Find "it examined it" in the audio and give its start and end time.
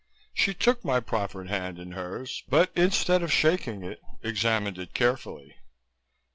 3.83-4.95